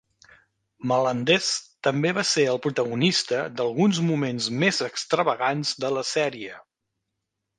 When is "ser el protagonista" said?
2.29-3.43